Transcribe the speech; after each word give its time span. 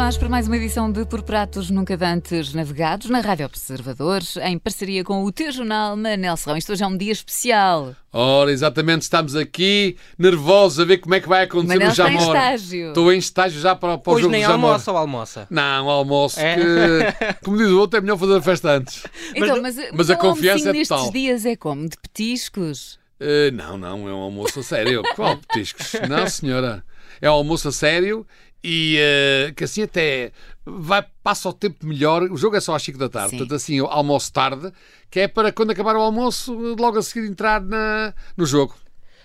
nós 0.00 0.16
para 0.16 0.30
mais 0.30 0.46
uma 0.48 0.56
edição 0.56 0.90
de 0.90 1.04
Por 1.04 1.22
Pratos 1.22 1.68
Nunca 1.68 1.94
Dantes 1.94 2.54
Navegados 2.54 3.10
na 3.10 3.20
Rádio 3.20 3.44
Observadores, 3.44 4.34
em 4.38 4.58
parceria 4.58 5.04
com 5.04 5.22
o 5.24 5.30
teu 5.30 5.52
jornal 5.52 5.94
Manel 5.94 6.38
Serrão. 6.38 6.56
Isto 6.56 6.72
hoje 6.72 6.82
é 6.82 6.86
um 6.86 6.96
dia 6.96 7.12
especial. 7.12 7.94
Ora, 8.10 8.50
exatamente, 8.50 9.02
estamos 9.02 9.36
aqui 9.36 9.98
nervosos 10.18 10.80
a 10.80 10.84
ver 10.86 10.98
como 10.98 11.14
é 11.14 11.20
que 11.20 11.28
vai 11.28 11.42
acontecer 11.44 11.74
Manel 11.74 11.88
no 11.88 11.92
está 11.92 12.08
em 12.10 12.18
Jamor. 12.18 12.34
estágio. 12.34 12.88
Estou 12.88 13.12
em 13.12 13.18
estágio 13.18 13.60
já 13.60 13.76
para, 13.76 13.98
para 13.98 14.10
o 14.10 14.14
Hoje 14.14 14.22
jogo 14.22 14.32
nem 14.32 14.40
do 14.42 14.46
Jamor. 14.48 14.70
almoça 14.70 14.90
ou 14.90 14.96
almoça? 14.96 15.46
Não, 15.50 15.90
almoço, 15.90 16.40
É? 16.40 16.56
que, 16.56 17.34
como 17.44 17.58
diz 17.58 17.68
o 17.68 17.78
outro, 17.78 17.98
é 17.98 18.00
melhor 18.00 18.16
fazer 18.16 18.36
a 18.36 18.42
festa 18.42 18.70
antes. 18.70 19.02
Então, 19.34 19.60
mas, 19.60 19.76
mas 19.92 20.08
a 20.10 20.14
o 20.14 20.18
confiança 20.18 20.70
é 20.70 20.72
nestes 20.72 20.88
total. 20.88 21.12
dias 21.12 21.44
é 21.44 21.54
como? 21.56 21.86
De 21.86 21.98
petiscos? 21.98 22.98
Eh, 23.20 23.50
não, 23.50 23.76
não, 23.76 24.08
é 24.08 24.14
um 24.14 24.22
almoço 24.22 24.60
a 24.60 24.62
sério. 24.62 25.02
Qual 25.14 25.36
petiscos? 25.36 25.92
Não, 26.08 26.26
senhora. 26.26 26.82
É 27.20 27.30
um 27.30 27.34
almoço 27.34 27.68
a 27.68 27.72
sério 27.72 28.26
e 28.62 28.96
eh, 28.98 29.52
que 29.56 29.64
assim 29.64 29.82
até 29.82 30.32
vai, 30.64 31.04
passa 31.22 31.48
o 31.48 31.52
tempo 31.52 31.86
melhor. 31.86 32.22
O 32.24 32.36
jogo 32.36 32.56
é 32.56 32.60
só 32.60 32.74
às 32.74 32.82
5 32.82 32.98
da 32.98 33.08
tarde, 33.08 33.30
Sim. 33.30 33.38
portanto 33.38 33.56
assim 33.56 33.76
eu 33.76 33.86
almoço 33.86 34.32
tarde, 34.32 34.72
que 35.10 35.20
é 35.20 35.28
para 35.28 35.52
quando 35.52 35.70
acabar 35.70 35.96
o 35.96 36.00
almoço, 36.00 36.52
logo 36.78 36.98
a 36.98 37.02
seguir 37.02 37.26
entrar 37.26 37.60
na, 37.62 38.14
no 38.36 38.44
jogo. 38.46 38.74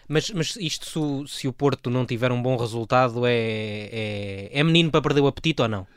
Mas, 0.08 0.30
mas 0.31 0.55
isto, 0.58 0.85
se 0.85 0.99
o, 0.99 1.27
se 1.27 1.48
o 1.48 1.53
Porto 1.53 1.89
não 1.89 2.05
tiver 2.05 2.31
um 2.31 2.41
bom 2.41 2.55
resultado, 2.58 3.25
é, 3.25 3.34
é, 3.34 4.49
é 4.52 4.63
menino 4.63 4.91
para 4.91 5.02
perder 5.02 5.21
o 5.21 5.27
apetite 5.27 5.61
ou 5.61 5.67
não? 5.67 5.88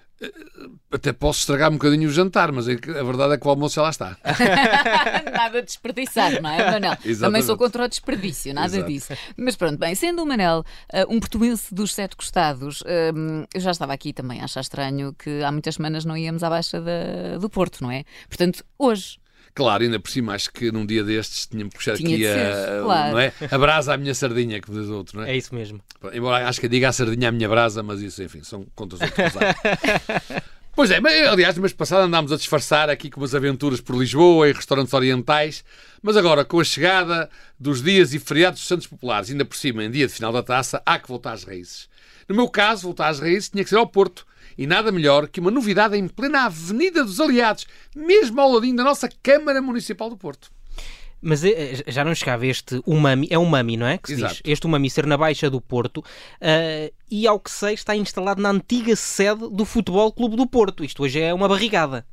Até 0.90 1.12
posso 1.12 1.40
estragar 1.40 1.68
um 1.70 1.74
bocadinho 1.74 2.08
o 2.08 2.12
jantar, 2.12 2.50
mas 2.50 2.66
é 2.66 2.72
a 2.72 3.02
verdade 3.04 3.34
é 3.34 3.38
que 3.38 3.46
o 3.46 3.50
almoço 3.50 3.76
já 3.76 3.82
lá 3.82 3.90
está. 3.90 4.16
nada 5.32 5.60
de 5.60 5.66
desperdiçar, 5.66 6.40
não 6.42 6.50
é, 6.50 6.70
Manel? 6.72 6.96
Também 6.96 7.10
Exatamente. 7.10 7.44
sou 7.46 7.56
contra 7.56 7.84
o 7.84 7.88
desperdício, 7.88 8.52
nada 8.54 8.74
Exato. 8.76 8.90
disso. 8.90 9.12
Mas 9.36 9.54
pronto, 9.56 9.78
bem, 9.78 9.94
sendo 9.94 10.22
o 10.22 10.26
Manel 10.26 10.64
ah, 10.92 11.04
um 11.08 11.20
portuense 11.20 11.72
dos 11.74 11.94
sete 11.94 12.16
costados, 12.16 12.82
hum, 13.14 13.44
eu 13.54 13.60
já 13.60 13.70
estava 13.70 13.92
aqui 13.92 14.12
também 14.12 14.40
a 14.40 14.44
achar 14.44 14.60
estranho 14.60 15.14
que 15.14 15.42
há 15.42 15.52
muitas 15.52 15.76
semanas 15.76 16.04
não 16.04 16.16
íamos 16.16 16.42
à 16.42 16.50
Baixa 16.50 16.80
da- 16.80 17.38
do 17.38 17.48
Porto, 17.48 17.82
não 17.82 17.90
é? 17.90 18.04
Portanto, 18.28 18.64
hoje, 18.78 19.18
Claro, 19.54 19.82
ainda 19.82 19.98
por 19.98 20.10
cima, 20.10 20.34
acho 20.34 20.52
que 20.52 20.70
num 20.70 20.86
dia 20.86 21.02
destes 21.02 21.46
tinha-me 21.46 21.70
puxar 21.70 21.96
Tinha 21.96 22.10
aqui 22.10 22.18
de 22.18 22.26
a, 22.26 22.34
ser, 22.34 22.82
claro. 22.82 23.12
não 23.12 23.18
é? 23.18 23.32
a 23.50 23.58
brasa 23.58 23.94
à 23.94 23.96
minha 23.96 24.14
sardinha, 24.14 24.60
que 24.60 24.70
diz 24.70 24.88
outro, 24.88 25.18
não 25.18 25.24
é? 25.24 25.32
É 25.32 25.36
isso 25.36 25.54
mesmo. 25.54 25.80
Embora 26.12 26.48
acho 26.48 26.60
que 26.60 26.68
diga 26.68 26.88
a 26.88 26.92
sardinha 26.92 27.28
à 27.28 27.32
minha 27.32 27.48
brasa, 27.48 27.82
mas 27.82 28.00
isso, 28.00 28.22
enfim, 28.22 28.42
são 28.42 28.64
contas 28.74 29.00
outros 29.00 29.32
cruzar. 29.32 29.56
Pois 30.78 30.92
é, 30.92 31.00
mas, 31.00 31.26
aliás, 31.26 31.56
no 31.56 31.62
mês 31.62 31.72
passado 31.72 32.02
andámos 32.02 32.30
a 32.30 32.36
disfarçar 32.36 32.88
aqui 32.88 33.10
com 33.10 33.20
umas 33.20 33.34
aventuras 33.34 33.80
por 33.80 33.96
Lisboa 33.96 34.48
e 34.48 34.52
restaurantes 34.52 34.94
orientais, 34.94 35.64
mas 36.00 36.16
agora, 36.16 36.44
com 36.44 36.60
a 36.60 36.62
chegada 36.62 37.28
dos 37.58 37.82
dias 37.82 38.14
e 38.14 38.20
feriados 38.20 38.60
dos 38.60 38.68
Santos 38.68 38.86
Populares, 38.86 39.28
ainda 39.28 39.44
por 39.44 39.56
cima, 39.56 39.82
em 39.82 39.90
dia 39.90 40.06
de 40.06 40.12
final 40.12 40.32
da 40.32 40.40
taça, 40.40 40.80
há 40.86 40.96
que 40.96 41.08
voltar 41.08 41.32
às 41.32 41.42
raízes. 41.42 41.88
No 42.28 42.36
meu 42.36 42.48
caso, 42.48 42.82
voltar 42.82 43.08
às 43.08 43.18
raízes 43.18 43.48
tinha 43.48 43.64
que 43.64 43.70
ser 43.70 43.74
ao 43.74 43.88
Porto. 43.88 44.24
E 44.58 44.66
nada 44.66 44.90
melhor 44.90 45.28
que 45.28 45.38
uma 45.38 45.52
novidade 45.52 45.96
em 45.96 46.08
plena 46.08 46.46
Avenida 46.46 47.04
dos 47.04 47.20
Aliados, 47.20 47.64
mesmo 47.94 48.40
ao 48.40 48.50
ladinho 48.52 48.76
da 48.76 48.82
nossa 48.82 49.08
Câmara 49.22 49.62
Municipal 49.62 50.10
do 50.10 50.16
Porto. 50.16 50.50
Mas 51.22 51.44
eh, 51.44 51.82
já 51.86 52.04
não 52.04 52.14
chegava 52.14 52.44
este 52.44 52.80
umami, 52.84 53.28
é 53.30 53.38
umami, 53.38 53.76
não 53.76 53.86
é? 53.86 53.98
Que 53.98 54.08
se 54.08 54.16
diz? 54.16 54.24
Exato. 54.24 54.40
Este 54.44 54.66
umami 54.66 54.90
ser 54.90 55.06
na 55.06 55.16
Baixa 55.16 55.48
do 55.48 55.60
Porto 55.60 56.04
eh, 56.40 56.92
e, 57.08 57.26
ao 57.26 57.38
que 57.38 57.50
sei, 57.50 57.74
está 57.74 57.94
instalado 57.94 58.42
na 58.42 58.50
antiga 58.50 58.94
sede 58.96 59.48
do 59.48 59.64
Futebol 59.64 60.12
Clube 60.12 60.36
do 60.36 60.46
Porto. 60.46 60.84
Isto 60.84 61.04
hoje 61.04 61.20
é 61.20 61.32
uma 61.32 61.48
barrigada. 61.48 62.04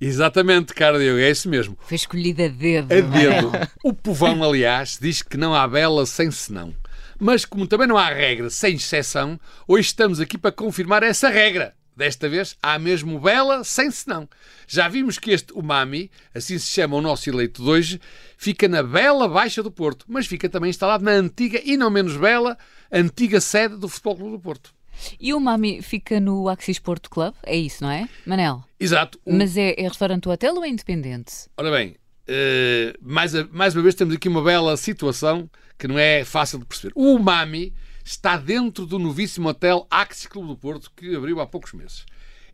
Exatamente, 0.00 0.74
cara 0.74 0.98
Diogo, 0.98 1.20
é 1.20 1.30
isso 1.30 1.48
mesmo. 1.48 1.78
foi 1.80 1.94
escolhido 1.94 2.42
a 2.42 2.48
dedo. 2.48 2.92
A 2.92 3.02
Manel. 3.02 3.50
dedo. 3.50 3.68
O 3.84 3.92
povão, 3.92 4.42
aliás, 4.42 4.98
diz 5.00 5.22
que 5.22 5.36
não 5.36 5.54
há 5.54 5.66
bela 5.68 6.04
sem 6.06 6.30
senão. 6.30 6.74
Mas 7.18 7.44
como 7.44 7.66
também 7.66 7.86
não 7.86 7.96
há 7.96 8.08
regra 8.08 8.50
sem 8.50 8.74
exceção, 8.74 9.38
hoje 9.66 9.86
estamos 9.86 10.20
aqui 10.20 10.36
para 10.36 10.50
confirmar 10.50 11.02
essa 11.02 11.28
regra. 11.28 11.74
Desta 11.96 12.28
vez 12.28 12.56
há 12.62 12.78
mesmo 12.78 13.20
bela 13.20 13.62
sem 13.62 13.90
senão. 13.90 14.28
Já 14.66 14.88
vimos 14.88 15.18
que 15.18 15.30
este 15.30 15.52
umami, 15.52 16.10
assim 16.34 16.58
se 16.58 16.66
chama 16.66 16.96
o 16.96 17.00
nosso 17.00 17.28
eleito 17.30 17.62
de 17.62 17.68
hoje, 17.68 18.00
fica 18.36 18.66
na 18.66 18.82
bela 18.82 19.28
Baixa 19.28 19.62
do 19.62 19.70
Porto, 19.70 20.04
mas 20.08 20.26
fica 20.26 20.48
também 20.48 20.70
instalado 20.70 21.04
na 21.04 21.12
antiga 21.12 21.60
e 21.64 21.76
não 21.76 21.90
menos 21.90 22.16
bela 22.16 22.58
antiga 22.92 23.40
sede 23.40 23.76
do 23.76 23.88
Futebol 23.88 24.16
Clube 24.16 24.32
do 24.32 24.40
Porto. 24.40 24.74
E 25.20 25.32
o 25.34 25.40
Mami 25.40 25.82
fica 25.82 26.18
no 26.20 26.48
Axis 26.48 26.78
Porto 26.78 27.10
Club, 27.10 27.34
é 27.44 27.56
isso, 27.56 27.82
não 27.82 27.90
é? 27.90 28.08
Manel, 28.26 28.64
Exato. 28.78 29.18
O- 29.24 29.32
mas 29.32 29.56
é, 29.56 29.74
é 29.76 29.88
restaurante 29.88 30.28
hotel 30.28 30.54
ou 30.56 30.64
é 30.64 30.68
independente? 30.68 31.32
Ora 31.56 31.70
bem, 31.70 31.96
eh, 32.28 32.94
mais, 33.00 33.34
a- 33.34 33.46
mais 33.52 33.74
uma 33.74 33.82
vez 33.82 33.94
temos 33.94 34.14
aqui 34.14 34.28
uma 34.28 34.42
bela 34.42 34.76
situação 34.76 35.48
que 35.78 35.88
não 35.88 35.98
é 35.98 36.24
fácil 36.24 36.58
de 36.60 36.64
perceber. 36.64 36.92
O 36.96 37.14
Umami 37.14 37.72
está 38.04 38.36
dentro 38.36 38.84
do 38.86 38.98
novíssimo 38.98 39.48
hotel 39.48 39.86
Axis 39.90 40.26
Clube 40.26 40.48
do 40.48 40.56
Porto, 40.56 40.92
que 40.94 41.16
abriu 41.16 41.40
há 41.40 41.46
poucos 41.46 41.72
meses. 41.72 42.04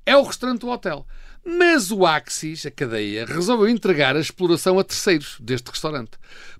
É 0.06 0.16
o 0.16 0.22
restaurante 0.22 0.60
do 0.60 0.68
hotel. 0.68 1.06
Mas 1.44 1.90
o 1.90 2.06
Axis, 2.06 2.64
a 2.64 2.70
cadeia, 2.70 3.26
resolveu 3.26 3.68
entregar 3.68 4.16
a 4.16 4.20
exploração 4.20 4.78
a 4.78 4.84
terceiros 4.84 5.36
deste 5.40 5.68
restaurante. 5.68 6.12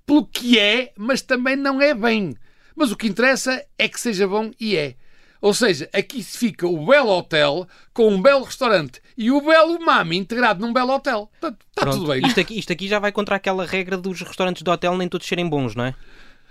Pelo 0.05 0.27
que 0.27 0.59
é, 0.59 0.93
mas 0.97 1.23
também 1.23 1.55
não 1.55 1.81
é 1.81 1.95
bem. 1.95 2.34
Mas 2.75 2.91
o 2.91 2.97
que 2.97 3.06
interessa 3.06 3.65
é 3.78 3.89
que 3.89 4.01
seja 4.01 4.27
bom 4.27 4.51
e 4.59 4.77
é. 4.77 4.97
Ou 5.41 5.55
seja, 5.55 5.89
aqui 5.93 6.22
se 6.22 6.37
fica 6.37 6.67
o 6.67 6.84
belo 6.84 7.11
hotel 7.11 7.67
com 7.95 8.09
um 8.09 8.21
belo 8.21 8.45
restaurante 8.45 9.01
e 9.17 9.31
o 9.31 9.41
belo 9.41 9.77
umami 9.77 10.17
integrado 10.19 10.61
num 10.61 10.72
belo 10.72 10.93
hotel. 10.93 11.31
Portanto, 11.41 11.65
está 11.69 11.83
Pronto, 11.83 11.95
Tá 11.95 11.99
tudo 11.99 12.12
bem. 12.12 12.27
Isto 12.27 12.41
aqui, 12.41 12.59
isto 12.59 12.72
aqui 12.72 12.89
já 12.89 12.99
vai 12.99 13.11
contra 13.11 13.37
aquela 13.37 13.65
regra 13.65 13.97
dos 13.97 14.21
restaurantes 14.21 14.62
do 14.62 14.71
hotel 14.71 14.97
nem 14.97 15.09
todos 15.09 15.27
serem 15.27 15.49
bons, 15.49 15.75
não 15.75 15.84
é? 15.84 15.95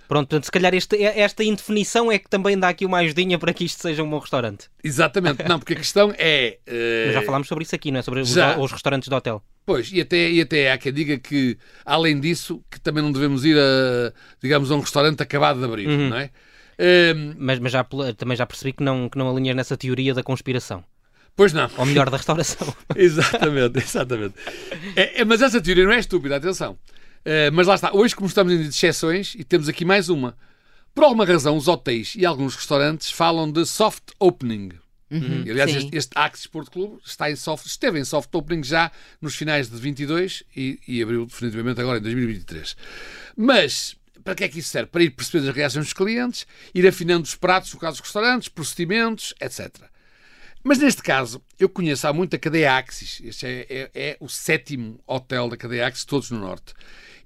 Pronto, 0.10 0.28
portanto, 0.28 0.44
se 0.46 0.52
calhar 0.52 0.74
este- 0.74 1.02
esta 1.02 1.44
indefinição 1.44 2.12
é 2.12 2.18
que 2.18 2.28
também 2.28 2.58
dá 2.60 2.68
aqui 2.68 2.84
uma 2.86 2.98
ajudinha 2.98 3.38
para 3.40 3.54
que 3.54 3.64
isto 3.64 3.80
seja 3.82 4.04
um 4.04 4.10
bom 4.10 4.18
restaurante. 4.18 4.68
Exatamente, 4.84 5.48
não, 5.48 5.60
porque 5.60 5.74
a 5.74 5.76
questão 5.78 6.12
é. 6.18 6.58
Mas 7.06 7.14
já 7.14 7.22
falámos 7.22 7.48
sobre 7.48 7.64
isso 7.64 7.76
aqui, 7.76 7.92
não 7.92 8.00
é? 8.00 8.02
Sobre 8.02 8.20
os, 8.20 8.36
os 8.36 8.72
restaurantes 8.72 9.08
de 9.08 9.14
hotel. 9.16 9.42
Pois, 9.66 9.92
e 9.94 10.02
até, 10.02 10.30
e 10.32 10.42
até 10.42 10.72
há 10.72 10.78
quem 10.80 10.92
diga 10.92 11.18
que, 11.20 11.58
além 11.86 12.20
disso, 12.20 12.60
que 12.72 12.80
também 12.82 13.04
não 13.04 13.12
devemos 13.12 13.46
ir 13.46 13.56
a, 13.58 14.12
digamos, 14.42 14.72
a 14.72 14.76
um 14.76 14.80
restaurante 14.80 15.22
acabado 15.22 15.60
de 15.60 15.66
abrir, 15.66 15.88
Uhum. 15.88 16.10
não 16.10 16.18
é? 16.18 16.32
Ehm, 16.80 17.36
Mas, 17.38 17.60
mas 17.60 17.72
já, 17.72 17.86
também 18.18 18.36
já 18.36 18.48
percebi 18.48 18.74
que 18.74 18.82
não, 18.84 19.08
que 19.10 19.18
não 19.18 19.30
alinhas 19.30 19.56
nessa 19.56 19.78
teoria 19.78 20.14
da 20.16 20.24
conspiração. 20.24 20.84
pois 21.36 21.54
não. 21.54 21.70
Ou 21.78 21.86
melhor, 21.86 22.10
da 22.10 22.18
restauração. 22.18 22.74
Exatamente, 22.96 23.78
exatamente. 23.78 24.34
É, 24.96 25.22
é, 25.22 25.26
mas 25.26 25.42
essa 25.42 25.62
teoria 25.62 25.86
não 25.86 25.92
é 25.94 26.00
estúpida, 26.00 26.36
atenção. 26.38 26.78
Eh, 27.26 27.52
mas 27.52 27.68
lá 27.68 27.76
está, 27.76 27.94
hoje, 27.94 28.16
como 28.16 28.28
estamos 28.28 28.54
em 28.54 28.62
exceções, 28.62 29.36
e 29.36 29.44
temos 29.44 29.68
aqui 29.70 29.86
mais 29.86 30.10
uma. 30.10 30.38
Por 30.94 31.04
alguma 31.04 31.26
razão, 31.26 31.56
os 31.56 31.68
hotéis 31.68 32.14
e 32.16 32.26
alguns 32.26 32.56
restaurantes 32.56 33.12
falam 33.12 33.52
de 33.52 33.66
soft 33.66 34.12
opening. 34.20 34.72
E, 35.46 35.50
aliás, 35.50 35.72
sim. 35.72 35.78
este, 35.78 35.98
este 35.98 36.12
Axis 36.16 36.46
Porto 36.46 36.70
Clube 36.70 37.00
está 37.04 37.32
em 37.32 37.36
soft, 37.36 37.66
esteve 37.66 38.00
em 38.00 38.06
soft 38.06 38.30
opening 38.34 38.64
já 38.64 38.92
nos 39.20 39.36
finais 39.36 39.68
de 39.68 39.76
22 39.76 40.44
e, 40.56 40.80
e 40.88 41.02
abriu 41.02 41.26
definitivamente 41.26 41.82
agora 41.82 41.98
em 41.98 42.02
2023. 42.02 42.76
Mas 43.36 43.96
para 44.24 44.36
que 44.36 44.44
é 44.44 44.50
que 44.50 44.60
isso 44.60 44.70
serve? 44.70 44.92
Para 44.92 45.04
ir 45.04 45.10
percebendo 45.12 45.50
as 45.50 45.56
reações 45.56 45.86
dos 45.86 45.94
clientes, 45.94 46.46
ir 46.76 46.88
afinando 46.88 47.24
os 47.24 47.36
pratos, 47.36 47.74
no 47.74 47.80
caso 47.80 47.98
dos 47.98 48.02
restaurantes, 48.02 48.48
procedimentos, 48.48 49.34
etc. 49.42 49.76
Mas 50.64 50.78
neste 50.80 51.02
caso, 51.02 51.42
eu 51.60 51.70
conheço 51.70 52.08
há 52.08 52.14
muito 52.14 52.36
a 52.36 52.40
cadeia 52.40 52.76
Axis. 52.76 53.22
Este 53.24 53.46
é, 53.46 53.66
é- 53.70 53.92
é 53.94 54.18
o 54.20 54.28
sétimo 54.28 55.00
hotel 55.08 55.50
da 55.50 55.58
cadeia 55.58 55.88
Axis, 55.88 56.06
todos 56.06 56.30
no 56.32 56.40
Norte. 56.40 56.74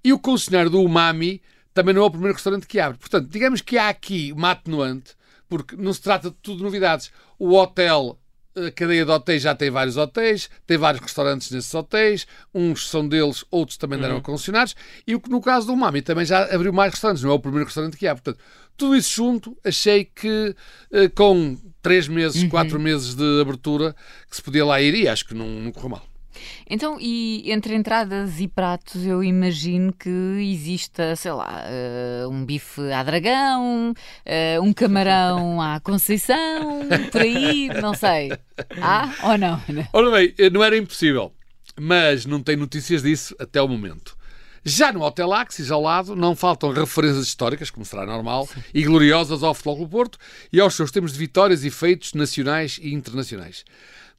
E 0.04 0.14
o 0.14 0.20
concessionário 0.20 0.70
do 0.70 0.82
Umami 0.82 1.42
também 1.74 1.94
não 1.96 2.04
é 2.04 2.06
o 2.06 2.12
primeiro 2.12 2.36
restaurante 2.36 2.68
que 2.68 2.80
abre. 2.80 3.00
Portanto, 3.00 3.28
digamos 3.30 3.62
que 3.62 3.78
há 3.78 3.90
aqui 3.90 4.32
uma 4.32 4.52
atenuante, 4.52 5.16
porque 5.50 5.76
não 5.76 5.92
se 5.94 6.02
trata 6.02 6.30
de 6.30 6.36
tudo 6.42 6.64
novidades. 6.64 7.12
O 7.40 7.54
hotel, 7.54 8.20
a 8.56 8.72
cadeia 8.72 9.06
de 9.06 9.12
hotéis 9.12 9.42
já 9.42 9.56
tem 9.56 9.70
vários 9.70 9.98
hotéis, 9.98 10.50
tem 10.66 10.78
vários 10.78 11.02
restaurantes 11.02 11.52
nesses 11.52 11.74
hotéis, 11.74 12.28
uns 12.54 12.90
são 12.90 13.08
deles, 13.08 13.44
outros 13.50 13.78
também 13.78 14.00
deram 14.00 14.22
concessionários, 14.22 14.76
e 15.08 15.16
o 15.16 15.20
que 15.20 15.30
no 15.30 15.42
caso 15.42 15.68
do 15.68 15.74
Umami 15.74 16.02
também 16.02 16.26
já 16.26 16.44
abriu 16.54 16.72
mais 16.72 16.92
restaurantes, 16.92 17.24
não 17.24 17.32
é 17.32 17.34
o 17.34 17.40
primeiro 17.40 17.66
restaurante 17.66 17.98
que 17.98 18.08
abre. 18.08 18.24
Portanto, 18.24 18.44
tudo 18.78 18.96
isso 18.96 19.14
junto, 19.16 19.58
achei 19.64 20.06
que 20.06 20.56
eh, 20.92 21.08
com 21.10 21.58
três 21.82 22.08
meses, 22.08 22.44
quatro 22.50 22.80
meses 22.80 23.14
de 23.14 23.42
abertura, 23.42 23.96
que 24.30 24.36
se 24.36 24.42
podia 24.42 24.66
lá 24.66 24.82
ir 24.82 24.96
e 24.96 25.08
acho 25.08 25.26
que 25.26 25.34
não, 25.34 25.48
não 25.48 25.72
correu 25.72 25.90
mal. 25.90 26.13
Então, 26.70 26.98
e 27.00 27.52
entre 27.52 27.76
entradas 27.76 28.40
e 28.40 28.48
pratos, 28.48 29.06
eu 29.06 29.24
imagino 29.24 29.94
que 29.94 30.10
exista, 30.10 31.16
sei 31.16 31.32
lá, 31.32 31.64
eh, 31.66 32.26
um 32.28 32.46
bife 32.46 32.82
à 32.92 33.04
dragão, 33.04 33.94
eh, 34.26 34.60
um 34.60 34.74
camarão 34.74 35.62
à 35.62 35.80
Conceição, 35.80 36.88
por 37.12 37.22
aí, 37.22 37.70
não 37.82 37.94
sei. 37.94 38.32
Há 38.82 39.14
ou 39.24 39.38
não? 39.38 39.62
Ora 39.94 40.12
bem, 40.12 40.34
eh, 40.38 40.50
não 40.50 40.64
era 40.64 40.78
impossível, 40.78 41.34
mas 41.80 42.26
não 42.26 42.42
tem 42.42 42.56
notícias 42.56 43.04
disso 43.04 43.36
até 43.40 43.62
o 43.62 43.68
momento. 43.68 44.16
Já 44.66 44.94
no 44.94 45.02
Hotel 45.02 45.34
Axis, 45.34 45.72
ao 45.72 45.82
lado, 45.82 46.16
não 46.16 46.38
faltam 46.38 46.72
referências 46.72 47.28
históricas, 47.28 47.70
como 47.70 47.86
será 47.86 48.06
normal, 48.06 48.48
e 48.74 48.84
gloriosas 48.84 49.44
ao 49.44 49.54
Futebol 49.54 49.80
do 49.80 49.90
Porto 49.90 50.18
e 50.54 50.60
aos 50.60 50.74
seus 50.74 50.90
tempos 50.90 51.12
de 51.12 51.20
vitórias 51.20 51.66
e 51.66 51.70
feitos 51.70 52.14
nacionais 52.14 52.80
e 52.82 52.94
internacionais. 52.94 53.66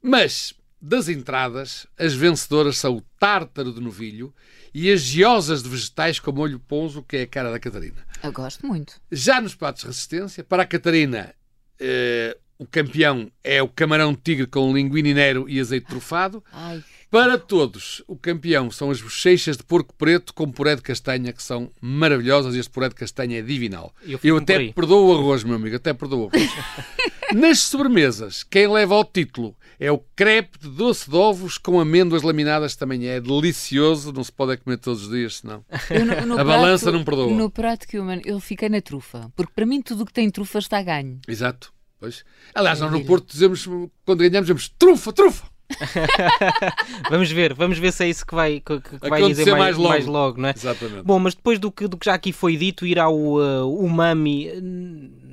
Mas, 0.03 0.53
das 0.85 1.09
entradas, 1.09 1.87
as 1.97 2.13
vencedoras 2.13 2.77
são 2.77 2.97
o 2.97 3.01
tártaro 3.19 3.73
de 3.73 3.81
novilho 3.81 4.31
e 4.71 4.91
as 4.91 5.01
giosas 5.01 5.63
de 5.63 5.69
vegetais 5.69 6.19
com 6.19 6.31
molho 6.31 6.59
ponzo, 6.59 7.01
que 7.01 7.17
é 7.17 7.21
a 7.23 7.27
cara 7.27 7.51
da 7.51 7.59
Catarina. 7.59 8.05
Eu 8.21 8.31
gosto 8.31 8.67
muito. 8.67 9.01
Já 9.11 9.41
nos 9.41 9.55
pratos 9.55 9.81
de 9.81 9.87
resistência, 9.87 10.43
para 10.43 10.61
a 10.61 10.65
Catarina, 10.65 11.33
eh, 11.79 12.37
o 12.59 12.67
campeão 12.67 13.31
é 13.43 13.63
o 13.63 13.67
camarão 13.67 14.13
tigre 14.13 14.45
com 14.45 14.71
linguine 14.71 15.13
nero 15.13 15.49
e 15.49 15.59
azeite 15.59 15.87
trufado. 15.87 16.43
Ai, 16.53 16.83
Para 17.09 17.37
todos, 17.39 18.03
o 18.07 18.15
campeão 18.15 18.69
são 18.69 18.91
as 18.91 19.01
bochechas 19.01 19.57
de 19.57 19.63
porco 19.63 19.93
preto 19.95 20.33
com 20.33 20.51
puré 20.51 20.75
de 20.75 20.83
castanha, 20.83 21.33
que 21.33 21.41
são 21.41 21.71
maravilhosas. 21.81 22.53
Este 22.53 22.69
puré 22.69 22.89
de 22.89 22.95
castanha 22.95 23.39
é 23.39 23.41
divinal. 23.41 23.91
Eu 24.05 24.19
por 24.19 24.41
até 24.41 24.71
perdoo 24.71 25.07
o 25.07 25.17
arroz, 25.17 25.43
meu 25.43 25.55
amigo, 25.55 25.75
até 25.77 25.93
perdoo 25.93 26.25
o 26.25 26.29
arroz. 26.29 26.51
Nas 27.33 27.59
sobremesas, 27.59 28.43
quem 28.43 28.67
leva 28.67 28.95
ao 28.95 29.03
título 29.03 29.55
é 29.79 29.91
o 29.91 29.99
crepe 30.15 30.59
de 30.59 30.69
doce 30.69 31.09
de 31.09 31.15
ovos 31.15 31.57
com 31.57 31.79
amêndoas 31.79 32.21
laminadas, 32.23 32.75
também 32.75 33.07
é 33.07 33.19
delicioso. 33.19 34.11
Não 34.13 34.23
se 34.23 34.31
pode 34.31 34.53
é 34.53 34.57
comer 34.57 34.77
todos 34.77 35.03
os 35.03 35.09
dias, 35.09 35.37
senão. 35.37 35.65
eu 35.89 36.05
no- 36.05 36.35
no 36.35 36.39
A 36.39 36.43
balança 36.43 36.91
não 36.91 37.03
perdoa. 37.03 37.31
No 37.33 37.49
prato 37.49 37.87
que 37.87 37.97
eu, 37.97 38.39
fiquei 38.39 38.69
na 38.69 38.81
trufa, 38.81 39.31
porque 39.35 39.51
para 39.53 39.65
mim 39.65 39.81
tudo 39.81 40.03
o 40.03 40.05
que 40.05 40.13
tem 40.13 40.29
trufa 40.29 40.59
está 40.59 40.77
a 40.79 40.83
ganho. 40.83 41.19
Exato. 41.27 41.73
Pois. 41.99 42.23
Aliás, 42.53 42.79
nós 42.79 42.91
no. 42.91 43.03
Porto 43.05 43.31
dizemos, 43.31 43.65
quando 44.05 44.19
ganhamos, 44.19 44.41
dizemos 44.41 44.69
trufa, 44.69 45.11
trufa. 45.13 45.55
Vamos 47.09 47.31
ver, 47.31 47.55
vamos 47.55 47.79
ver 47.79 47.91
se 47.91 48.03
é 48.03 48.09
isso 48.09 48.23
que 48.25 48.35
vai, 48.35 48.59
que, 48.59 48.79
que 48.79 49.09
vai 49.09 49.23
dizer 49.27 49.45
mais, 49.51 49.59
mais 49.59 49.77
logo. 49.77 49.89
mais 49.89 50.05
logo, 50.05 50.41
não 50.41 50.49
é? 50.49 50.53
Exatamente. 50.55 51.03
Bom, 51.03 51.17
mas 51.17 51.33
depois 51.33 51.57
do 51.57 51.71
que, 51.71 51.87
do 51.87 51.97
que 51.97 52.05
já 52.05 52.13
aqui 52.13 52.31
foi 52.31 52.55
dito, 52.55 52.85
ir 52.85 52.99
ao 52.99 53.15
uh, 53.15 53.83
Umami 53.83 54.47
uh, 54.49 55.24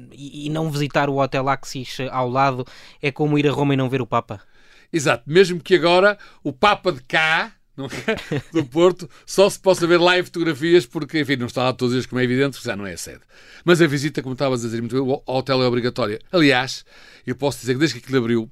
e, 0.46 0.50
não 0.50 0.70
visitar 0.70 1.08
o 1.08 1.18
Hotel 1.18 1.48
Axis 1.48 1.98
ao 2.10 2.28
lado 2.28 2.64
é 3.00 3.10
como 3.10 3.38
ir 3.38 3.48
a 3.48 3.52
Roma 3.52 3.74
e 3.74 3.76
não 3.76 3.88
ver 3.88 4.02
o 4.02 4.06
Papa. 4.06 4.40
Exato, 4.92 5.24
mesmo 5.26 5.60
que 5.60 5.74
agora 5.74 6.18
o 6.42 6.52
Papa 6.52 6.92
de 6.92 7.02
cá, 7.02 7.52
é? 7.78 8.42
do 8.52 8.64
Porto, 8.66 9.08
só 9.24 9.48
se 9.48 9.58
possa 9.58 9.86
ver 9.86 9.98
live 9.98 10.26
fotografias, 10.26 10.84
porque, 10.84 11.20
enfim, 11.20 11.36
não 11.36 11.46
está 11.46 11.64
lá 11.64 11.72
todos 11.72 11.94
os 11.94 12.00
dias, 12.00 12.06
como 12.06 12.20
é 12.20 12.24
evidente, 12.24 12.62
já 12.62 12.76
não 12.76 12.86
é 12.86 12.92
a 12.92 12.98
sede. 12.98 13.20
Mas 13.64 13.80
a 13.80 13.86
visita, 13.86 14.22
como 14.22 14.34
estavas 14.34 14.62
a 14.62 14.66
dizer, 14.66 14.80
muito 14.80 15.02
bem, 15.02 15.22
ao 15.26 15.36
hotel 15.36 15.62
é 15.62 15.66
obrigatória. 15.66 16.20
Aliás, 16.30 16.84
eu 17.26 17.34
posso 17.34 17.60
dizer 17.60 17.72
que 17.74 17.78
desde 17.78 17.98
que 17.98 18.04
aquilo 18.04 18.18
abriu, 18.18 18.50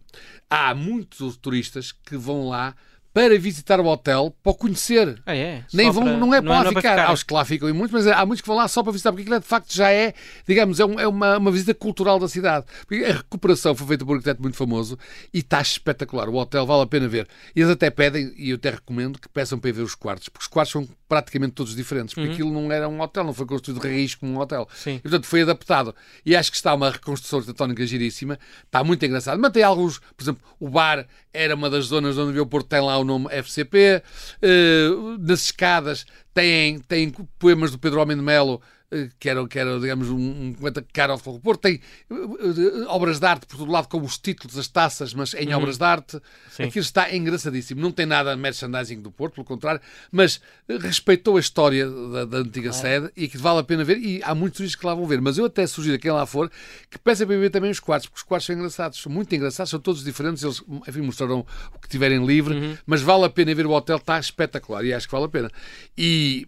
há 0.49 0.75
muitos 0.75 1.37
turistas 1.37 1.93
que 1.93 2.17
vão 2.17 2.49
lá 2.49 2.75
para 3.13 3.37
visitar 3.39 3.81
o 3.81 3.87
hotel, 3.87 4.33
para 4.43 4.53
o 4.53 4.55
conhecer. 4.55 5.21
Ah, 5.27 5.35
é? 5.35 5.65
Nem 5.75 5.87
Só 5.87 5.93
vão, 5.95 6.05
para- 6.05 6.17
não 6.17 6.33
é 6.35 6.41
para 6.41 6.51
lá 6.51 6.65
não 6.65 6.73
ficar. 6.73 6.99
Há 7.01 7.13
os 7.13 7.23
que 7.25 7.35
lá 7.35 7.45
ficam 7.45 7.69
e 7.69 7.73
muitos, 7.73 7.93
mas 7.93 8.07
há 8.07 8.25
muitos 8.25 8.41
que 8.41 8.47
vão 8.47 8.57
lá 8.57 8.69
só 8.69 8.83
para 8.83 8.93
visitar, 8.93 9.11
porque 9.11 9.23
aquilo 9.23 9.35
é, 9.37 9.41
de 9.41 9.47
facto 9.47 9.75
já 9.75 9.91
é, 9.91 10.15
digamos, 10.47 10.79
é, 10.79 10.85
um- 10.85 11.01
é 11.01 11.09
uma, 11.09 11.37
uma 11.39 11.51
visita 11.51 11.75
cultural 11.75 12.19
da 12.21 12.29
cidade. 12.29 12.67
Porque 12.87 13.05
a 13.05 13.13
recuperação 13.15 13.75
foi 13.75 13.87
feita 13.89 14.05
por 14.05 14.13
um 14.13 14.15
arquiteto 14.15 14.41
muito 14.41 14.57
famoso 14.57 14.97
e 15.35 15.39
está 15.41 15.61
espetacular. 15.61 16.29
O 16.29 16.37
hotel 16.37 16.65
vale 16.65 16.83
a 16.83 16.87
pena 16.87 17.09
ver. 17.09 17.27
E 17.57 17.61
eles 17.61 17.73
até 17.73 17.91
pedem, 17.91 18.33
e 18.37 18.51
eu 18.51 18.57
até 18.57 18.71
recomendo, 18.71 19.19
que 19.19 19.29
peçam 19.29 19.59
para 19.59 19.71
ir 19.71 19.73
ver 19.73 19.83
os 19.83 19.95
quartos, 19.97 20.29
porque 20.29 20.45
os 20.45 20.49
quartos 20.49 20.73
são 20.73 20.89
praticamente 21.09 21.55
todos 21.55 21.75
diferentes, 21.75 22.15
porque 22.15 22.31
aquilo 22.31 22.53
não 22.53 22.71
era 22.71 22.89
um 22.89 23.01
hotel, 23.01 23.25
não 23.25 23.35
foi 23.35 23.45
construído 23.45 23.81
de 23.83 23.89
raiz 23.89 24.15
como 24.15 24.33
um 24.35 24.39
hotel. 24.39 24.69
Sim. 24.73 24.95
E, 24.97 25.01
portanto, 25.01 25.27
foi 25.27 25.43
adaptado. 25.43 25.93
E 26.25 26.37
acho 26.37 26.53
que 26.53 26.57
está 26.57 26.73
uma 26.73 26.89
reconstrução 26.91 27.41
arquitetónica 27.41 27.85
giríssima. 27.85 28.39
Está 28.65 28.85
muito 28.85 29.05
engraçado. 29.05 29.41
Mas 29.41 29.51
tem 29.51 29.65
alguns, 29.65 29.99
por 29.99 30.23
exemplo, 30.23 30.41
o 30.61 30.69
bar 30.69 31.05
era 31.33 31.57
uma 31.57 31.69
das 31.69 31.87
zonas 31.87 32.17
onde 32.17 32.39
o 32.39 32.47
Porto 32.47 32.69
tem 32.69 32.81
lá 32.81 33.00
o 33.01 33.05
nome 33.05 33.27
FCP. 33.31 34.03
Eh, 34.43 34.89
nas 35.19 35.45
escadas 35.47 36.07
tem, 36.33 36.79
tem 36.81 37.11
poemas 37.39 37.71
do 37.71 37.79
Pedro 37.79 38.01
Homem 38.01 38.17
de 38.17 38.23
Melo. 38.23 38.61
Eh, 38.91 39.09
Que 39.19 39.29
era, 39.29 39.47
que 39.47 39.59
era, 39.59 39.79
digamos, 39.79 40.09
um, 40.09 40.17
um 40.49 40.55
comenta 40.55 40.85
cara 40.93 41.13
ao 41.13 41.19
Porto. 41.19 41.61
Tem 41.61 41.81
eh, 42.11 42.85
obras 42.89 43.19
de 43.21 43.27
arte 43.27 43.47
por 43.47 43.59
todo 43.59 43.71
lado, 43.71 43.89
como 43.89 44.05
os 44.05 44.19
títulos, 44.19 44.59
as 44.59 44.69
taças, 44.69 45.15
mas 45.15 45.35
em 45.35 45.53
obras 45.55 45.79
de 45.79 45.85
arte. 45.85 46.21
Sim. 46.51 46.65
Aquilo 46.65 46.83
está 46.83 47.15
engraçadíssimo. 47.15 47.81
Não 47.81 47.93
tem 47.93 48.07
nada 48.07 48.35
de 48.35 48.41
merchandising 48.41 49.01
do 49.01 49.11
Porto, 49.11 49.35
pelo 49.35 49.45
contrário, 49.45 49.81
mas 50.11 50.41
eh, 50.69 50.77
respeitou 50.79 51.37
a 51.37 51.41
história 51.41 51.89
da, 51.89 52.25
da 52.25 52.39
antiga 52.39 52.73
sede 52.73 53.11
e 53.17 53.29
que 53.29 53.39
vale 53.39 53.61
a 53.61 53.65
pena 53.65 53.85
ver. 53.85 53.99
E 53.99 54.23
há 54.23 54.35
muitos 54.35 54.59
turistas 54.59 54.81
que 54.81 54.87
lá 54.87 54.95
vão 54.95 55.07
ver. 55.07 55.21
Mas 55.21 55.39
eu 55.39 55.45
até 55.45 55.67
sugiro 55.67 55.97
a 55.97 55.99
quem 55.99 56.11
lá 56.11 56.27
for 56.27 56.51
que 56.91 56.99
peça 56.99 57.27
para 57.27 57.39
ver 57.39 57.51
também 57.51 57.71
os 57.71 57.81
quartos, 57.81 58.09
porque 58.09 58.19
os 58.21 58.25
quartos 58.25 58.47
são 58.47 58.57
engraçados, 58.57 59.01
são 59.01 59.13
muito 59.13 59.35
engraçados, 59.35 59.71
são 59.71 59.81
todos 59.81 60.03
diferentes. 60.03 60.43
Eles, 60.43 60.63
enfim, 60.89 61.01
mostrarão 61.01 61.47
o 61.75 61.79
que 61.79 61.89
tiverem 61.89 62.25
livre, 62.25 62.79
mas 62.87 63.03
vale 63.03 63.25
a 63.25 63.31
pena 63.31 63.55
ver 63.55 63.67
o 63.67 63.71
hotel, 63.71 63.97
está 63.97 64.19
espetacular 64.19 64.85
e 64.85 64.93
acho 64.93 65.07
que 65.07 65.13
vale 65.13 65.27
a 65.27 65.29
pena. 65.29 65.51
E 65.97 66.47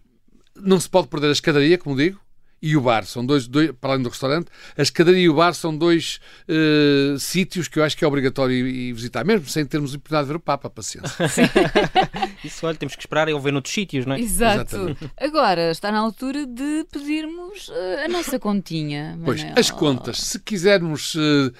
não 0.55 0.79
se 0.79 0.89
pode 0.89 1.07
perder 1.07 1.27
a 1.29 1.31
escadaria, 1.31 1.77
como 1.77 1.95
digo. 1.95 2.22
E 2.65 2.77
o 2.77 2.81
bar, 2.81 3.05
são 3.05 3.25
dois, 3.25 3.45
dois, 3.45 3.73
para 3.73 3.91
além 3.91 4.03
do 4.03 4.07
restaurante, 4.07 4.47
a 4.77 4.81
escadaria 4.81 5.23
e 5.23 5.29
o 5.29 5.33
bar 5.33 5.53
são 5.53 5.77
dois 5.77 6.21
eh, 6.47 7.13
sítios 7.19 7.67
que 7.67 7.77
eu 7.77 7.83
acho 7.83 7.97
que 7.97 8.05
é 8.05 8.07
obrigatório 8.07 8.55
ir, 8.55 8.65
ir 8.65 8.93
visitar, 8.93 9.25
mesmo 9.25 9.45
sem 9.49 9.65
termos 9.65 9.93
oportunidade 9.93 10.27
de 10.27 10.31
ver 10.31 10.37
o 10.37 10.39
Papa, 10.39 10.69
paciência. 10.69 11.11
Isso, 12.41 12.65
olha, 12.65 12.77
temos 12.77 12.95
que 12.95 13.01
esperar 13.01 13.27
e 13.27 13.33
ouvir 13.33 13.51
noutros 13.51 13.73
sítios, 13.73 14.05
não 14.05 14.15
é? 14.15 14.21
Exato. 14.21 14.77
Exatamente. 14.77 15.11
Agora 15.19 15.71
está 15.71 15.91
na 15.91 15.99
altura 15.99 16.45
de 16.45 16.85
pedirmos 16.89 17.69
eh, 17.69 18.05
a 18.05 18.07
nossa 18.07 18.39
continha. 18.39 19.19
Pois, 19.25 19.45
as 19.57 19.69
contas, 19.69 20.21
se 20.21 20.39
quisermos 20.39 21.17
eh, 21.17 21.51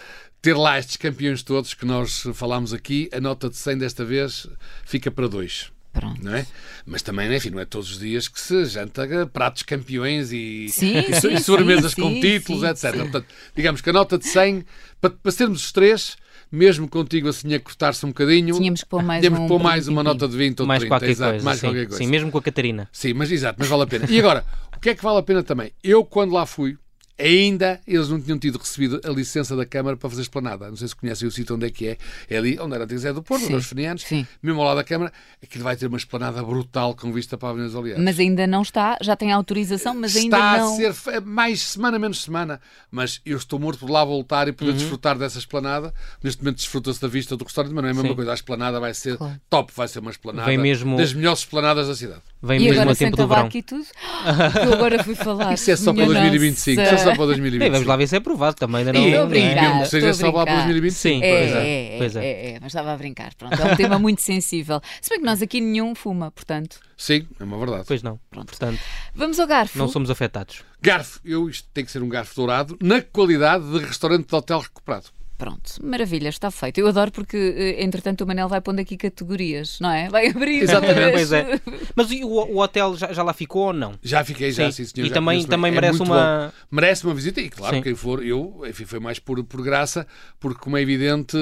ter 0.41 0.55
lá 0.55 0.79
estes 0.79 0.95
campeões 0.95 1.43
todos 1.43 1.73
que 1.73 1.85
nós 1.85 2.23
falámos 2.33 2.71
aqui, 2.71 3.09
a 3.11 3.19
nota 3.19 3.49
de 3.49 3.57
100 3.57 3.79
desta 3.79 4.05
vez 4.05 4.47
fica 4.85 5.11
para 5.11 5.27
dois. 5.27 5.72
Pronto. 5.93 6.23
Não 6.23 6.35
é? 6.35 6.45
Mas 6.85 7.03
também, 7.03 7.33
enfim, 7.33 7.51
não 7.51 7.59
é 7.59 7.65
todos 7.65 7.91
os 7.91 7.99
dias 7.99 8.27
que 8.27 8.39
se 8.41 8.65
janta 8.65 9.07
pratos 9.31 9.61
campeões 9.61 10.31
e, 10.31 10.67
Sim, 10.69 10.97
e, 10.97 11.21
sim, 11.21 11.33
e 11.33 11.39
sobremesas 11.39 11.91
sim, 11.93 12.01
com 12.01 12.09
sim, 12.09 12.19
títulos, 12.19 12.61
sim, 12.61 12.67
etc. 12.67 12.91
sim. 12.91 12.97
Portanto, 13.03 13.25
digamos 13.55 13.79
que 13.79 13.89
a 13.89 13.93
nota 13.93 14.17
de 14.17 14.25
100, 14.27 14.65
para, 14.99 15.11
para 15.11 15.31
sermos 15.31 15.63
os 15.63 15.71
três, 15.71 16.17
mesmo 16.51 16.87
contigo 16.87 17.29
assim 17.29 17.53
a 17.53 17.59
cortar-se 17.59 18.03
um 18.05 18.09
bocadinho, 18.09 18.55
Tínhamos 18.55 18.81
que 18.81 18.89
pôr 18.89 19.03
mais 19.03 19.21
tínhamos 19.21 19.39
um 19.39 19.43
que 19.43 19.47
pôr 19.49 19.59
mais 19.59 19.87
uma 19.87 20.03
nota 20.03 20.27
de 20.27 20.35
20 20.35 20.59
ou 20.61 20.65
mais 20.65 20.79
30. 20.79 20.89
qualquer 20.93 21.09
exato, 21.09 21.31
coisa. 21.31 21.45
mais 21.45 21.59
sim. 21.59 21.67
qualquer 21.67 21.85
coisa. 21.87 21.97
Sim, 22.03 22.07
mesmo 22.09 22.31
com 22.31 22.37
a 22.39 22.41
Catarina. 22.41 22.89
Sim, 22.91 23.13
mas 23.13 23.31
exato, 23.31 23.55
mas 23.59 23.67
vale 23.67 23.83
a 23.83 23.87
pena. 23.87 24.05
E 24.09 24.19
agora, 24.19 24.43
o 24.75 24.79
que 24.79 24.89
é 24.89 24.95
que 24.95 25.03
vale 25.03 25.19
a 25.19 25.23
pena 25.23 25.43
também? 25.43 25.71
Eu, 25.83 26.03
quando 26.03 26.33
lá 26.33 26.45
fui, 26.45 26.75
ainda 27.17 27.79
eles 27.87 28.09
não 28.09 28.19
tinham 28.19 28.37
tido 28.39 28.57
recebido 28.57 28.99
a 29.03 29.09
licença 29.09 29.55
da 29.55 29.65
Câmara 29.65 29.95
para 29.97 30.09
fazer 30.09 30.21
esplanada. 30.23 30.69
Não 30.69 30.75
sei 30.75 30.87
se 30.87 30.95
conhecem 30.95 31.27
o 31.27 31.31
sítio 31.31 31.55
onde 31.55 31.65
é 31.67 31.69
que 31.69 31.87
é. 31.87 31.97
É 32.29 32.37
ali 32.37 32.57
onde 32.59 32.75
era 32.75 32.83
a 32.83 32.97
Zé 32.97 33.13
do 33.13 33.21
Porto, 33.23 33.41
Sim, 33.41 33.47
onde 33.49 33.55
os 33.57 33.65
fenianos, 33.65 34.05
mesmo 34.41 34.59
ao 34.61 34.67
lado 34.67 34.77
da 34.77 34.83
Câmara, 34.83 35.11
aquilo 35.41 35.63
vai 35.63 35.75
ter 35.75 35.87
uma 35.87 35.97
esplanada 35.97 36.41
brutal 36.43 36.95
com 36.95 37.11
vista 37.11 37.37
para 37.37 37.49
a 37.49 37.51
Avenida 37.51 37.69
dos 37.71 37.79
Aliados. 37.79 38.03
Mas 38.03 38.19
ainda 38.19 38.45
não 38.47 38.61
está, 38.61 38.97
já 39.01 39.15
tem 39.15 39.31
autorização, 39.31 39.93
mas 39.95 40.15
ainda 40.15 40.37
Está 40.37 40.57
não. 40.57 40.73
a 40.73 40.93
ser 40.93 41.21
mais 41.21 41.61
semana, 41.61 41.97
menos 41.99 42.21
semana. 42.23 42.59
Mas 42.91 43.21
eu 43.25 43.37
estou 43.37 43.59
morto 43.59 43.85
de 43.85 43.91
lá 43.91 44.03
voltar 44.03 44.47
e 44.47 44.51
poder 44.51 44.71
Uhum. 44.71 44.77
desfrutar 44.77 45.17
dessa 45.17 45.37
esplanada. 45.39 45.93
Neste 46.23 46.41
momento 46.41 46.57
desfruta-se 46.57 47.01
da 47.01 47.07
vista 47.07 47.37
do 47.37 47.43
restaurante, 47.43 47.73
mas 47.73 47.81
não 47.83 47.89
é 47.89 47.91
a 47.91 47.95
mesma 47.95 48.09
Sim. 48.09 48.15
coisa. 48.15 48.31
A 48.31 48.35
esplanada 48.35 48.79
vai 48.79 48.93
ser 48.93 49.17
Claro. 49.17 49.39
top, 49.49 49.71
vai 49.75 49.87
ser 49.87 49.99
uma 49.99 50.11
esplanada 50.11 50.47
Vem 50.47 50.57
mesmo- 50.57 50.97
das 50.97 51.13
melhores 51.13 51.39
esplanadas 51.39 51.87
da 51.87 51.95
cidade. 51.95 52.21
Vem 52.45 52.59
E 52.61 52.69
mesmo 52.69 52.89
a 52.91 52.93
tempo 52.95 53.15
do 53.15 53.25
verão. 53.25 53.45
aqui 53.45 53.61
tudo. 53.63 53.85
Que 53.85 54.67
eu 54.67 54.73
agora 54.73 55.01
fui 55.01 55.15
falar. 55.15 55.53
Isso 55.53 55.71
é 55.71 55.77
só 55.77 55.93
para 55.93 56.05
Minha 56.05 56.19
2025. 56.19 56.81
nossa. 56.81 56.93
Isso 56.95 57.01
é 57.01 57.05
só 57.05 57.11
para 57.15 57.21
Ei, 57.21 57.27
2025. 57.27 57.71
vamos 57.71 57.87
lá 57.87 57.95
ver 57.95 58.07
se 58.07 58.15
é 58.15 58.17
aprovado 58.17 58.55
também. 58.57 58.79
Ainda 58.79 58.91
não, 58.93 59.07
E, 59.07 59.11
não 59.11 59.23
é? 59.23 59.25
brincar. 59.27 59.61
mesmo 59.61 59.81
que 59.83 59.87
seja 59.89 60.13
só 60.13 60.25
lá 60.25 60.31
para 60.31 60.43
brincar. 60.43 60.63
2025. 60.65 61.13
Sim, 61.13 61.23
É, 61.23 61.29
pois 61.39 61.51
é, 61.55 61.95
é, 61.95 61.97
pois 61.97 62.15
é. 62.17 62.25
é, 62.25 62.49
é, 62.51 62.59
mas 62.59 62.67
estava 62.67 62.91
a 62.91 62.97
brincar. 62.97 63.33
Pronto, 63.35 63.53
é 63.61 63.71
um 63.71 63.75
tema 63.77 63.97
muito 63.97 64.21
sensível. 64.21 64.81
Se 65.01 65.09
bem 65.09 65.19
que 65.19 65.25
nós 65.25 65.41
aqui 65.41 65.61
nenhum 65.61 65.95
fuma, 65.95 66.31
portanto. 66.31 66.79
Sim, 66.97 67.25
é 67.39 67.43
uma 67.45 67.57
verdade. 67.57 67.85
Pois 67.87 68.03
não. 68.03 68.19
Portanto, 68.29 68.77
Vamos 69.15 69.39
ao 69.39 69.47
garfo. 69.47 69.77
não 69.77 69.87
somos 69.87 70.09
afetados. 70.09 70.63
Garfo, 70.81 71.21
eu, 71.23 71.49
isto 71.49 71.67
tem 71.73 71.85
que 71.85 71.91
ser 71.91 72.03
um 72.03 72.09
garfo 72.09 72.35
dourado, 72.35 72.77
na 72.81 73.01
qualidade 73.01 73.63
de 73.71 73.79
restaurante 73.85 74.27
de 74.27 74.35
hotel 74.35 74.59
recuperado. 74.59 75.05
Pronto, 75.37 75.73
maravilha, 75.83 76.29
está 76.29 76.49
feito. 76.51 76.77
Eu 76.77 76.87
adoro 76.87 77.11
porque, 77.11 77.35
eh, 77.35 77.83
entretanto, 77.83 78.21
o 78.23 78.27
Manel 78.27 78.47
vai 78.47 78.61
pondo 78.61 78.79
aqui 78.79 78.95
categorias, 78.95 79.77
não 79.81 79.89
é? 79.89 80.07
Vai 80.07 80.27
abrir. 80.29 80.61
Exatamente. 80.61 81.11
Pois 81.11 81.31
é. 81.33 81.59
Mas 81.95 82.11
e 82.11 82.23
o, 82.23 82.27
o 82.29 82.59
hotel 82.59 82.95
já, 82.95 83.11
já 83.11 83.23
lá 83.23 83.33
ficou 83.33 83.67
ou 83.67 83.73
não? 83.73 83.93
Já 84.01 84.23
fiquei, 84.23 84.51
já, 84.51 84.71
sim, 84.71 84.85
Sim. 84.85 84.93
senhor. 84.93 85.05
E 85.05 85.09
já 85.09 85.15
também- 85.15 85.43
também. 85.45 85.71
É 85.71 85.75
merece 85.75 86.01
uma- 86.01 86.51
bom. 86.51 86.57
Merece 86.71 87.03
uma 87.05 87.13
visita, 87.15 87.41
e 87.41 87.49
claro, 87.49 87.75
Sim. 87.75 87.81
quem 87.81 87.95
for, 87.95 88.23
eu, 88.25 88.63
enfim, 88.67 88.85
foi 88.85 88.99
mais 88.99 89.19
por, 89.19 89.43
por 89.43 89.61
graça, 89.63 90.07
porque, 90.39 90.59
como 90.59 90.77
é 90.77 90.81
evidente, 90.81 91.35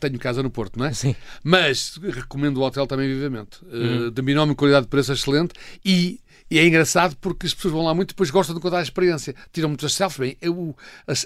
tenho 0.00 0.18
casa 0.18 0.42
no 0.42 0.50
Porto, 0.50 0.78
não 0.78 0.86
é? 0.86 0.92
Sim. 0.92 1.14
Mas 1.44 1.98
recomendo 2.02 2.56
o 2.56 2.62
hotel 2.62 2.86
também 2.86 3.06
vivamente. 3.06 3.58
Uhum. 3.70 4.06
Uh, 4.06 4.10
de 4.10 4.22
binómio 4.22 4.56
qualidade-preço 4.56 5.12
excelente 5.12 5.52
e. 5.84 6.18
E 6.50 6.58
é 6.58 6.66
engraçado 6.66 7.16
porque 7.16 7.46
as 7.46 7.54
pessoas 7.54 7.74
vão 7.74 7.84
lá 7.84 7.94
muito 7.94 8.10
e 8.10 8.14
depois 8.14 8.30
gostam 8.30 8.54
de 8.54 8.60
contar 8.60 8.78
a 8.78 8.82
experiência. 8.82 9.34
Tiram 9.52 9.68
muitas 9.68 9.94
selfies. 9.94 10.18
Bem, 10.18 10.36
é 10.40 10.48
o, 10.48 10.74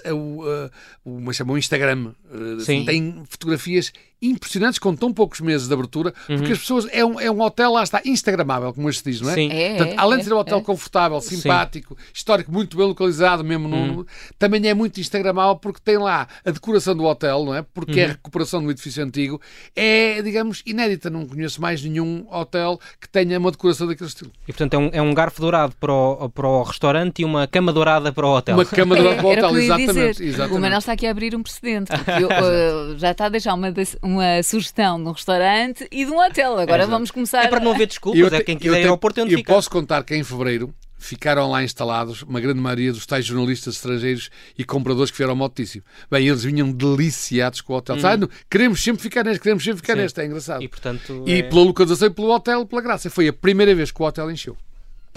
é 0.03 0.13
o, 0.13 0.17
uh, 0.17 0.71
o, 1.05 1.13
como 1.15 1.29
é 1.29 1.33
chama, 1.33 1.53
o 1.53 1.57
Instagram 1.57 2.13
uh, 2.31 2.59
Sim. 2.61 2.85
tem 2.85 3.23
fotografias 3.29 3.93
impressionantes 4.21 4.77
com 4.79 4.95
tão 4.95 5.11
poucos 5.11 5.41
meses 5.41 5.67
de 5.67 5.73
abertura, 5.73 6.13
Uhum. 6.29 6.37
porque 6.37 6.53
as 6.53 6.59
pessoas. 6.59 6.87
É 6.91 7.03
um, 7.03 7.19
é 7.19 7.31
um 7.31 7.41
hotel, 7.41 7.71
lá 7.73 7.83
está, 7.83 8.01
Instagramável, 8.05 8.73
como 8.73 8.91
se 8.91 9.03
diz, 9.03 9.21
não 9.21 9.29
é? 9.31 9.33
Sim. 9.33 9.49
É, 9.51 9.69
Portanto, 9.75 9.93
é, 9.93 9.95
além 9.97 10.15
é, 10.15 10.17
de 10.19 10.23
ser 10.25 10.33
um 10.33 10.37
hotel 10.37 10.57
é. 10.59 10.61
confortável, 10.61 11.21
simpático, 11.21 11.97
histórico, 12.13 12.51
muito 12.51 12.77
bem 12.77 12.85
localizado, 12.85 13.43
mesmo 13.43 13.67
no, 13.67 14.05
também 14.37 14.67
é 14.67 14.73
muito 14.73 14.99
instagramável 14.99 15.55
porque 15.55 15.79
tem 15.83 15.97
lá 15.97 16.27
a 16.45 16.51
decoração 16.51 16.95
do 16.95 17.03
hotel, 17.05 17.45
não 17.45 17.55
é? 17.55 17.61
Porque 17.73 17.99
é 17.99 18.05
a 18.05 18.07
recuperação 18.09 18.63
do 18.63 18.69
edifício 18.71 19.03
antigo. 19.03 19.41
É, 19.75 20.21
digamos, 20.21 20.61
inédita. 20.65 21.09
Não 21.09 21.25
conheço 21.25 21.61
mais 21.61 21.81
nenhum 21.83 22.25
hotel 22.31 22.79
que 22.99 23.09
tenha 23.09 23.37
uma 23.39 23.51
decoração 23.51 23.87
daquele 23.87 24.07
estilo. 24.09 24.31
E 24.47 24.51
portanto 24.53 24.73
é 24.73 24.77
um, 24.77 24.89
é 24.93 25.01
um 25.01 25.13
garfo 25.13 25.41
dourado 25.41 25.73
para 25.79 25.91
o, 25.93 26.29
para 26.29 26.47
o 26.47 26.63
restaurante 26.63 27.21
e 27.21 27.25
uma 27.25 27.47
cama 27.47 27.73
dourada 27.73 28.11
para 28.13 28.25
o 28.27 28.35
hotel. 28.35 28.55
Uma 28.55 28.65
cama 28.65 28.97
É, 28.97 29.01
hotel, 29.19 29.31
era 29.31 29.51
o 29.51 29.57
ia 29.57 29.63
exatamente. 29.65 30.23
exatamente. 30.23 30.57
O 30.57 30.61
Manel 30.61 30.79
está 30.79 30.93
aqui 30.93 31.07
a 31.07 31.11
abrir 31.11 31.35
um 31.35 31.41
precedente. 31.43 31.91
Porque 31.91 32.23
eu, 32.23 32.29
eh, 32.31 32.95
já 32.97 33.11
está 33.11 33.25
a 33.25 33.29
deixar 33.29 33.53
uma, 33.53 33.71
des- 33.71 33.97
uma 34.13 34.43
sugestão 34.43 35.01
de 35.01 35.07
um 35.09 35.11
restaurante 35.11 35.87
e 35.91 36.05
de 36.05 36.11
um 36.11 36.19
hotel. 36.19 36.53
Agora 36.59 36.83
Exato. 36.83 36.91
vamos 36.91 37.11
começar. 37.11 37.43
É 37.43 37.47
para 37.47 37.59
não 37.59 37.71
haver 37.71 37.83
Eu 37.83 37.87
desculpas, 37.87 38.33
é 38.33 38.37
te- 38.39 38.43
quem 38.43 38.55
eu 38.55 38.59
quiser 38.61 38.79
ir 38.79 38.83
te- 38.83 38.87
ao 38.87 38.97
Porto 38.97 39.19
é 39.19 39.23
onde 39.23 39.33
Eu 39.33 39.37
fica. 39.39 39.53
posso 39.53 39.69
contar 39.69 40.03
que 40.03 40.15
em 40.15 40.23
fevereiro 40.23 40.73
ficaram 40.97 41.49
lá 41.49 41.63
instalados, 41.63 42.21
uma 42.21 42.39
grande 42.39 42.59
maioria 42.59 42.93
dos 42.93 43.05
tais 43.07 43.25
jornalistas 43.25 43.75
estrangeiros 43.75 44.29
e 44.55 44.63
compradores 44.63 45.09
que 45.09 45.17
vieram 45.17 45.31
ao 45.31 45.35
Motíssimo. 45.37 45.83
Bem, 46.11 46.27
eles 46.27 46.43
vinham 46.43 46.71
deliciados 46.71 47.59
com 47.61 47.73
o 47.73 47.77
hotel. 47.77 47.99
Sabe, 47.99 48.27
queremos 48.49 48.83
sempre 48.83 49.01
ficar 49.01 49.23
neste, 49.23 49.41
queremos 49.41 49.63
sempre 49.63 49.77
ficar 49.81 49.93
Sim. 49.95 49.99
neste, 50.01 50.21
é 50.21 50.25
engraçado. 50.25 50.61
E 50.63 50.67
portanto. 50.67 51.23
E 51.25 51.33
é- 51.39 51.43
pela 51.43 51.63
localização 51.63 52.07
e 52.07 52.11
pelo 52.11 52.29
hotel, 52.29 52.65
pela 52.67 52.81
graça. 52.81 53.09
Foi 53.09 53.27
a 53.27 53.33
primeira 53.33 53.73
vez 53.73 53.91
que 53.91 53.99
o 54.01 54.05
hotel 54.05 54.29
encheu. 54.29 54.55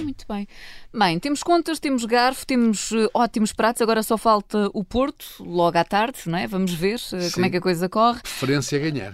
Muito 0.01 0.25
bem. 0.29 0.47
Bem, 0.93 1.19
temos 1.19 1.43
contas, 1.43 1.79
temos 1.79 2.05
garfo, 2.05 2.45
temos 2.47 2.91
eh, 2.93 3.09
ótimos 3.15 3.53
pratos, 3.53 3.81
agora 3.81 4.03
só 4.03 4.19
falta 4.19 4.69
o 4.75 4.83
Porto, 4.85 5.25
logo 5.41 5.79
à 5.79 5.85
tarde, 5.85 6.19
não 6.27 6.37
é? 6.39 6.47
Vamos 6.47 6.73
ver 6.75 7.01
eh, 7.13 7.31
como 7.33 7.47
é 7.47 7.51
que 7.51 7.57
a 7.57 7.61
coisa 7.61 7.89
corre. 7.89 8.21
Preferência 8.23 8.79
a 8.79 8.83
ganhar. 8.91 9.13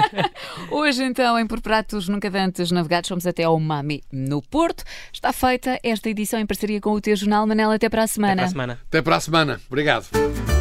Hoje, 0.70 1.02
então, 1.04 1.38
em 1.38 1.46
Por 1.46 1.60
Pratos 1.60 2.08
Nunca 2.08 2.30
Dantes 2.30 2.70
Navegados, 2.70 3.08
fomos 3.08 3.26
até 3.26 3.44
ao 3.44 3.58
Mami 3.58 4.02
no 4.12 4.42
Porto. 4.42 4.84
Está 5.12 5.32
feita 5.32 5.78
esta 5.82 6.08
edição 6.10 6.38
em 6.38 6.46
parceria 6.46 6.80
com 6.80 6.92
o 6.92 7.00
teu 7.00 7.16
jornal. 7.16 7.46
Manela, 7.46 7.74
até 7.74 7.88
para 7.88 8.02
a 8.02 8.04
Até 8.04 8.12
semana. 8.12 8.36
para 8.36 8.44
a 8.44 8.48
semana. 8.48 8.80
Até 8.88 9.02
para 9.02 9.16
a 9.16 9.20
semana. 9.20 9.60
Obrigado. 9.68 10.51